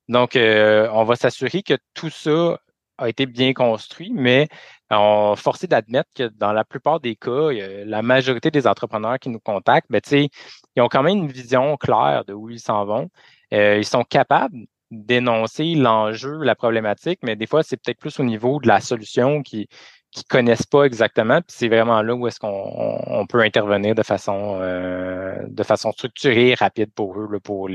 Donc, 0.09 0.37
euh, 0.37 0.89
on 0.93 1.05
va 1.05 1.17
s'assurer 1.17 1.63
que 1.63 1.75
tout 1.95 2.11
ça 2.11 2.59
a 2.99 3.09
été 3.09 3.27
bien 3.27 3.53
construit, 3.53 4.13
mais 4.13 4.49
on 4.91 5.35
est 5.35 5.41
forcé 5.41 5.67
d'admettre 5.67 6.11
que 6.15 6.25
dans 6.29 6.53
la 6.53 6.65
plupart 6.65 7.01
des 7.01 7.17
cas, 7.17 7.51
la 7.85 8.03
majorité 8.03 8.51
des 8.51 8.67
entrepreneurs 8.67 9.19
qui 9.19 9.29
nous 9.29 9.41
contactent, 9.41 9.91
ben, 9.91 10.01
ils 10.13 10.83
ont 10.83 10.89
quand 10.89 11.03
même 11.03 11.19
une 11.19 11.33
vision 11.33 11.77
claire 11.77 12.25
de 12.27 12.33
où 12.35 12.51
ils 12.51 12.61
s'en 12.61 12.85
vont. 12.85 13.09
Euh, 13.55 13.79
ils 13.79 13.85
sont 13.85 14.05
capables 14.05 14.67
d'énoncer 14.91 15.75
l'enjeu, 15.75 16.39
la 16.43 16.55
problématique, 16.55 17.21
mais 17.23 17.37
des 17.37 17.47
fois, 17.47 17.63
c'est 17.63 17.77
peut-être 17.77 17.99
plus 17.99 18.19
au 18.21 18.25
niveau 18.25 18.61
de 18.61 18.69
la 18.69 18.81
solution 18.81 19.43
qui 19.43 19.69
qui 20.11 20.25
connaissent 20.25 20.67
pas 20.67 20.85
exactement. 20.85 21.41
Puis 21.43 21.55
c'est 21.59 21.69
vraiment 21.69 22.03
là 22.03 22.15
où 22.15 22.27
est-ce 22.27 22.41
qu'on 22.41 23.27
peut 23.29 23.41
intervenir 23.41 23.95
de 23.95 24.03
façon 24.03 24.59
euh, 24.61 25.37
de 25.49 25.63
façon 25.63 25.93
structurée, 25.93 26.55
rapide 26.55 26.93
pour 26.95 27.19
eux, 27.21 27.39
pour 27.41 27.69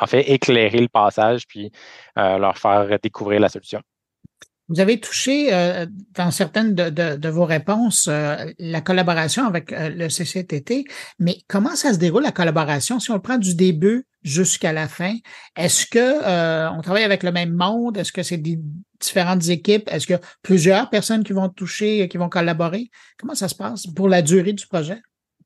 en 0.00 0.06
fait 0.06 0.30
éclairer 0.30 0.80
le 0.80 0.88
passage 0.88 1.46
puis 1.46 1.70
euh, 2.18 2.38
leur 2.38 2.56
faire 2.58 2.98
découvrir 3.02 3.40
la 3.40 3.48
solution. 3.48 3.82
Vous 4.68 4.80
avez 4.80 4.98
touché 4.98 5.54
euh, 5.54 5.86
dans 6.14 6.32
certaines 6.32 6.74
de, 6.74 7.28
vos 7.28 7.44
réponses 7.44 8.08
euh, 8.08 8.36
la 8.58 8.80
collaboration 8.80 9.46
avec 9.46 9.72
euh, 9.72 9.90
le 9.90 10.08
CCTT, 10.08 10.84
mais 11.20 11.38
comment 11.48 11.76
ça 11.76 11.92
se 11.92 11.98
déroule 11.98 12.24
la 12.24 12.32
collaboration? 12.32 12.98
Si 12.98 13.10
on 13.12 13.14
le 13.14 13.20
prend 13.20 13.38
du 13.38 13.54
début 13.54 14.06
jusqu'à 14.22 14.72
la 14.72 14.88
fin? 14.88 15.14
Est-ce 15.56 15.86
que 15.86 16.76
on 16.76 16.82
travaille 16.82 17.04
avec 17.04 17.22
le 17.22 17.30
même 17.30 17.52
monde? 17.52 17.96
Est-ce 17.96 18.10
que 18.10 18.24
c'est 18.24 18.38
des 18.38 18.58
différentes 19.00 19.48
équipes? 19.48 19.88
Est-ce 19.88 20.06
qu'il 20.06 20.16
y 20.16 20.18
a 20.18 20.28
plusieurs 20.42 20.90
personnes 20.90 21.22
qui 21.22 21.32
vont 21.32 21.48
toucher, 21.48 22.08
qui 22.08 22.16
vont 22.16 22.28
collaborer? 22.28 22.90
Comment 23.18 23.36
ça 23.36 23.48
se 23.48 23.54
passe 23.54 23.86
pour 23.86 24.08
la 24.08 24.20
durée 24.20 24.52
du 24.52 24.66
projet? 24.66 25.00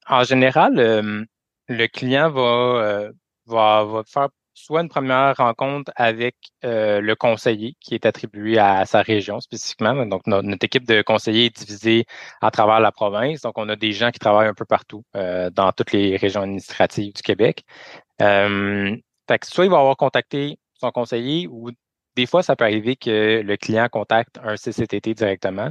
En 0.09 0.25
général, 0.25 1.27
le 1.69 1.87
client 1.89 2.31
va, 2.31 3.11
va, 3.47 3.85
va 3.85 4.03
faire 4.07 4.29
soit 4.55 4.83
une 4.83 4.89
première 4.89 5.37
rencontre 5.37 5.93
avec 5.97 6.37
euh, 6.65 7.01
le 7.01 7.15
conseiller 7.17 7.77
qui 7.81 7.95
est 7.95 8.07
attribué 8.07 8.59
à, 8.59 8.85
sa 8.87 9.03
région 9.03 9.41
spécifiquement. 9.41 10.07
Donc, 10.07 10.27
notre, 10.27 10.65
équipe 10.65 10.87
de 10.87 11.03
conseillers 11.03 11.47
est 11.47 11.57
divisée 11.57 12.05
à 12.41 12.51
travers 12.51 12.81
la 12.81 12.93
province. 12.93 13.41
Donc, 13.43 13.59
on 13.59 13.69
a 13.69 13.77
des 13.77 13.93
gens 13.93 14.11
qui 14.11 14.19
travaillent 14.19 14.49
un 14.49 14.55
peu 14.55 14.65
partout 14.65 15.05
euh, 15.17 15.51
dans 15.51 15.73
toutes 15.73 15.93
les 15.93 16.17
régions 16.17 16.43
administratives 16.43 17.13
du 17.15 17.23
Québec. 17.23 17.65
Euh, 18.23 18.97
soit 19.45 19.65
il 19.65 19.71
va 19.71 19.79
avoir 19.79 19.97
contacté 19.97 20.59
son 20.75 20.91
conseiller 20.91 21.47
ou 21.49 21.71
des 22.17 22.27
fois, 22.27 22.43
ça 22.43 22.57
peut 22.57 22.65
arriver 22.65 22.97
que 22.97 23.41
le 23.41 23.57
client 23.57 23.89
contacte 23.89 24.39
un 24.43 24.57
CCTT 24.57 25.15
directement. 25.15 25.71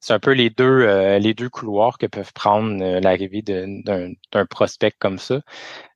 C'est 0.00 0.12
un 0.14 0.20
peu 0.20 0.30
les 0.32 0.48
deux, 0.48 1.18
les 1.18 1.34
deux 1.34 1.50
couloirs 1.50 1.98
que 1.98 2.06
peuvent 2.06 2.32
prendre 2.32 3.00
l'arrivée 3.00 3.42
d'un 3.42 4.46
prospect 4.48 4.92
comme 5.00 5.18
ça. 5.18 5.40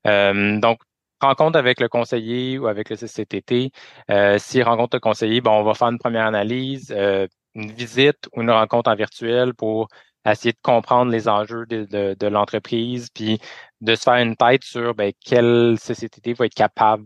donc, 0.04 0.80
rencontre 1.20 1.58
avec 1.58 1.80
le 1.80 1.88
conseiller 1.88 2.58
ou 2.58 2.66
avec 2.66 2.90
le 2.90 2.96
CCTT. 2.96 3.70
Euh, 4.10 4.38
S'il 4.38 4.62
rencontre 4.62 4.96
le 4.96 5.00
conseiller, 5.00 5.40
bon, 5.40 5.52
on 5.52 5.62
va 5.64 5.74
faire 5.74 5.88
une 5.88 5.98
première 5.98 6.26
analyse, 6.26 6.92
euh, 6.96 7.26
une 7.54 7.72
visite 7.72 8.28
ou 8.34 8.42
une 8.42 8.50
rencontre 8.50 8.90
en 8.90 8.94
virtuel 8.94 9.54
pour 9.54 9.88
essayer 10.26 10.52
de 10.52 10.58
comprendre 10.62 11.12
les 11.12 11.28
enjeux 11.28 11.66
de, 11.66 12.26
l'entreprise, 12.26 13.08
puis 13.14 13.38
de 13.80 13.94
se 13.94 14.02
faire 14.02 14.16
une 14.16 14.36
tête 14.36 14.64
sur 14.64 14.94
ben, 14.94 15.12
quel 15.24 15.76
CCTT 15.78 16.34
va 16.34 16.46
être 16.46 16.54
capable 16.54 17.04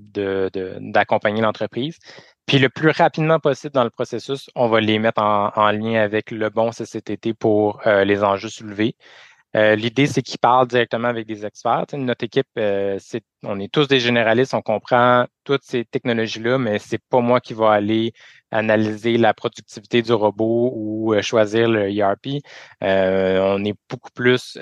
d'accompagner 0.80 1.42
l'entreprise. 1.42 1.98
Puis 2.46 2.58
le 2.58 2.68
plus 2.68 2.90
rapidement 2.90 3.38
possible 3.38 3.74
dans 3.74 3.84
le 3.84 3.90
processus, 3.90 4.50
on 4.56 4.68
va 4.68 4.80
les 4.80 4.98
mettre 4.98 5.22
en, 5.22 5.70
lien 5.70 6.00
avec 6.00 6.30
le 6.30 6.50
bon 6.50 6.72
CCTT 6.72 7.34
pour 7.34 7.80
euh, 7.86 8.04
les 8.04 8.24
enjeux 8.24 8.48
soulevés. 8.48 8.96
Euh, 9.56 9.74
l'idée, 9.74 10.06
c'est 10.06 10.22
qu'ils 10.22 10.38
parlent 10.38 10.68
directement 10.68 11.08
avec 11.08 11.26
des 11.26 11.44
experts. 11.44 11.86
notre 11.94 12.24
équipe, 12.24 12.46
euh, 12.56 12.98
on 13.42 13.58
est 13.58 13.72
tous 13.72 13.88
des 13.88 13.98
généralistes, 13.98 14.54
on 14.54 14.62
comprend 14.62 15.26
toutes 15.44 15.64
ces 15.64 15.84
technologies-là, 15.84 16.58
mais 16.58 16.78
c'est 16.78 17.02
pas 17.08 17.20
moi 17.20 17.40
qui 17.40 17.54
va 17.54 17.72
aller 17.72 18.12
analyser 18.50 19.16
la 19.18 19.34
productivité 19.34 20.02
du 20.02 20.12
robot 20.12 20.72
ou 20.74 21.14
euh, 21.14 21.22
choisir 21.22 21.68
le 21.68 21.90
ERP. 21.90 22.42
on 22.82 23.64
est 23.64 23.74
beaucoup 23.88 24.10
plus 24.14 24.58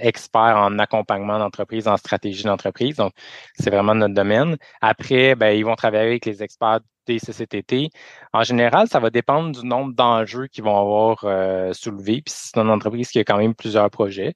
experts 0.00 0.56
en 0.56 0.78
accompagnement 0.78 1.38
d'entreprise, 1.38 1.88
en 1.88 1.96
stratégie 1.96 2.44
d'entreprise. 2.44 2.96
Donc, 2.96 3.12
c'est 3.58 3.70
vraiment 3.70 3.94
notre 3.94 4.14
domaine. 4.14 4.56
Après, 4.80 5.34
ben, 5.34 5.50
ils 5.56 5.64
vont 5.64 5.76
travailler 5.76 6.06
avec 6.06 6.26
les 6.26 6.42
experts 6.42 6.80
des 7.08 7.18
CCTT. 7.18 7.90
En 8.32 8.44
général, 8.44 8.86
ça 8.88 9.00
va 9.00 9.10
dépendre 9.10 9.58
du 9.58 9.66
nombre 9.66 9.94
d'enjeux 9.94 10.46
qu'ils 10.46 10.64
vont 10.64 10.78
avoir 10.78 11.24
euh, 11.24 11.72
soulevés. 11.72 12.22
Puis 12.22 12.34
c'est 12.36 12.58
une 12.58 12.70
entreprise 12.70 13.10
qui 13.10 13.18
a 13.18 13.24
quand 13.24 13.38
même 13.38 13.54
plusieurs 13.54 13.90
projets. 13.90 14.34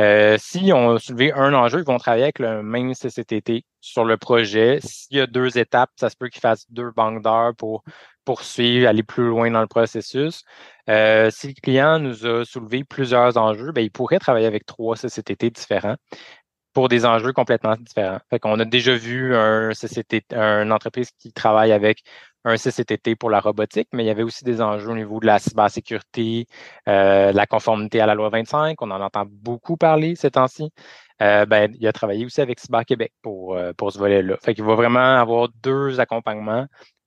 Euh, 0.00 0.36
si 0.40 0.72
on 0.72 0.96
a 0.96 0.98
soulevé 0.98 1.32
un 1.32 1.54
enjeu, 1.54 1.80
ils 1.80 1.84
vont 1.84 1.98
travailler 1.98 2.24
avec 2.24 2.40
le 2.40 2.62
même 2.62 2.94
CCTT 2.94 3.64
sur 3.80 4.04
le 4.04 4.16
projet. 4.16 4.80
S'il 4.82 5.18
y 5.18 5.20
a 5.20 5.26
deux 5.26 5.56
étapes, 5.58 5.90
ça 5.96 6.10
se 6.10 6.16
peut 6.16 6.28
qu'ils 6.28 6.40
fassent 6.40 6.66
deux 6.70 6.90
banques 6.90 7.22
d'heures 7.22 7.54
pour 7.54 7.84
poursuivre, 8.24 8.88
aller 8.88 9.02
plus 9.02 9.28
loin 9.28 9.50
dans 9.50 9.60
le 9.60 9.66
processus. 9.66 10.42
Euh, 10.88 11.30
si 11.30 11.48
le 11.48 11.54
client 11.54 11.98
nous 11.98 12.26
a 12.26 12.44
soulevé 12.44 12.82
plusieurs 12.84 13.36
enjeux, 13.36 13.70
ben, 13.72 13.82
il 13.82 13.90
pourrait 13.90 14.18
travailler 14.18 14.46
avec 14.46 14.66
trois 14.66 14.96
CCTT 14.96 15.50
différents 15.50 15.96
pour 16.74 16.88
des 16.88 17.06
enjeux 17.06 17.32
complètement 17.32 17.76
différents. 17.76 18.18
Fait 18.28 18.38
qu'on 18.38 18.58
a 18.60 18.64
déjà 18.64 18.94
vu 18.94 19.34
un 19.34 19.72
CCT, 19.72 20.24
une 20.32 20.72
entreprise 20.72 21.10
qui 21.18 21.32
travaille 21.32 21.72
avec 21.72 22.02
un 22.44 22.56
CCTT 22.56 23.16
pour 23.16 23.30
la 23.30 23.40
robotique, 23.40 23.88
mais 23.92 24.04
il 24.04 24.06
y 24.06 24.10
avait 24.10 24.22
aussi 24.22 24.44
des 24.44 24.60
enjeux 24.60 24.90
au 24.90 24.94
niveau 24.94 25.20
de 25.20 25.26
la 25.26 25.38
cybersécurité, 25.38 26.46
euh, 26.88 27.32
la 27.32 27.46
conformité 27.46 28.00
à 28.00 28.06
la 28.06 28.14
loi 28.14 28.28
25. 28.28 28.80
On 28.82 28.90
en 28.90 29.00
entend 29.00 29.24
beaucoup 29.26 29.76
parler 29.76 30.14
ces 30.16 30.32
temps-ci. 30.32 30.70
Euh, 31.22 31.46
ben, 31.46 31.72
il 31.78 31.86
a 31.86 31.92
travaillé 31.92 32.24
aussi 32.26 32.40
avec 32.40 32.60
Cyber 32.60 32.84
Québec 32.84 33.12
pour, 33.22 33.56
euh, 33.56 33.72
pour 33.72 33.92
ce 33.92 33.98
volet-là. 33.98 34.36
Fait 34.42 34.54
qu'il 34.54 34.64
va 34.64 34.74
vraiment 34.74 34.98
avoir 35.18 35.48
deux 35.62 36.00
accompagnements, 36.00 36.66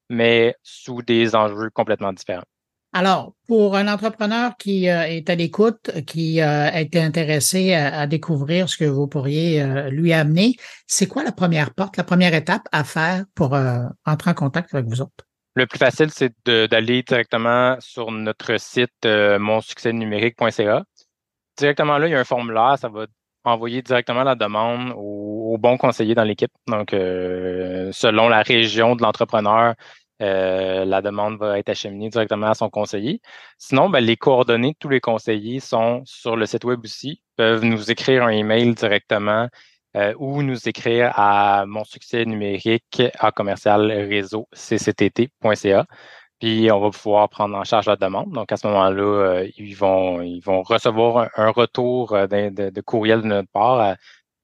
mais 0.10 0.56
sous 0.64 1.02
des 1.02 1.36
enjeux 1.36 1.70
complètement 1.72 2.14
différents. 2.14 2.44
Alors, 2.94 3.34
pour 3.48 3.76
un 3.76 3.88
entrepreneur 3.88 4.56
qui 4.58 4.90
euh, 4.90 5.04
est 5.04 5.30
à 5.30 5.36
l'écoute, 5.36 5.92
qui 6.06 6.42
euh, 6.42 6.70
a 6.72 6.80
été 6.80 7.02
intéressé 7.02 7.74
à, 7.74 8.08
découvrir 8.08 8.70
ce 8.70 8.78
que 8.78 8.86
vous 8.86 9.08
pourriez 9.08 9.62
euh, 9.62 9.90
lui 9.90 10.14
amener, 10.14 10.56
c'est 10.88 11.08
quoi 11.08 11.24
la 11.24 11.32
première 11.32 11.74
porte, 11.74 11.98
la 11.98 12.04
première 12.04 12.34
étape 12.34 12.68
à 12.72 12.84
faire 12.84 13.26
pour 13.36 13.58
entrer 14.06 14.32
en 14.32 14.34
contact 14.34 14.74
avec 14.74 14.88
vous 14.88 15.02
autres? 15.02 15.26
Le 15.56 15.66
plus 15.66 15.80
facile, 15.80 16.12
c'est 16.12 16.34
d'aller 16.46 17.04
directement 17.04 17.78
sur 17.80 18.12
notre 18.12 18.60
site 18.60 19.06
monsuccèsnumérique.ca. 19.06 20.84
Directement 21.58 21.98
là, 21.98 22.08
il 22.08 22.12
y 22.12 22.16
a 22.16 22.20
un 22.20 22.24
formulaire, 22.24 22.78
ça 22.80 22.90
va 22.90 23.08
envoyer 23.44 23.82
directement 23.82 24.24
la 24.24 24.36
demande 24.36 24.94
au 24.96 25.58
bon 25.60 25.78
conseiller 25.78 26.14
dans 26.14 26.24
l'équipe. 26.24 26.52
Donc, 26.68 26.90
selon 26.92 28.30
la 28.30 28.44
région 28.44 28.96
de 28.96 29.02
l'entrepreneur, 29.02 29.74
la 30.20 31.02
demande 31.02 31.38
va 31.38 31.60
être 31.60 31.70
acheminée 31.70 32.10
directement 32.10 32.48
à 32.48 32.56
son 32.56 32.70
conseiller. 32.70 33.22
Sinon, 33.58 33.90
ben, 33.90 34.00
les 34.02 34.18
coordonnées 34.18 34.72
de 34.72 34.78
tous 34.80 34.90
les 34.90 35.00
conseillers 35.02 35.60
sont 35.60 36.02
sur 36.06 36.36
le 36.36 36.46
site 36.46 36.64
web 36.66 36.80
aussi. 36.84 37.22
Peuvent 37.36 37.64
nous 37.64 37.92
écrire 37.92 38.24
un 38.24 38.30
email 38.30 38.74
directement 38.74 39.48
ou 40.20 40.44
nous 40.44 40.68
écrire 40.70 41.12
à 41.16 41.66
mon 41.68 41.84
succès 41.84 42.26
numérique 42.26 43.02
à 43.20 43.32
commercial 43.32 43.92
réseau 43.92 44.48
cctt.ca. 44.54 45.86
Puis 46.40 46.72
on 46.72 46.80
va 46.80 46.92
pouvoir 46.92 47.30
prendre 47.30 47.58
en 47.58 47.64
charge 47.64 47.88
la 47.88 47.96
demande. 47.96 48.32
Donc 48.32 48.52
à 48.52 48.58
ce 48.58 48.68
moment-là, 48.68 49.04
euh, 49.04 49.50
ils 49.58 49.74
vont 49.76 50.22
ils 50.22 50.40
vont 50.42 50.62
recevoir 50.62 51.30
un, 51.36 51.50
retour 51.50 52.14
euh, 52.14 52.28
de, 52.28 52.82
courriel 52.82 53.22
de 53.22 53.28
notre 53.28 53.50
part 53.50 53.80
euh, 53.82 53.94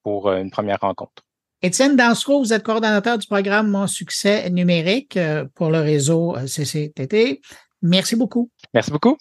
pour 0.02 0.30
une 0.32 0.50
première 0.50 0.80
rencontre. 0.80 1.23
Étienne 1.64 1.96
Dansereau, 1.96 2.40
vous 2.40 2.52
êtes 2.52 2.62
coordonnateur 2.62 3.16
du 3.16 3.26
programme 3.26 3.70
Mon 3.70 3.86
succès 3.86 4.50
numérique 4.50 5.18
pour 5.54 5.70
le 5.70 5.80
réseau 5.80 6.36
CCTT. 6.46 7.40
Merci 7.80 8.16
beaucoup. 8.16 8.50
Merci 8.74 8.90
beaucoup. 8.90 9.16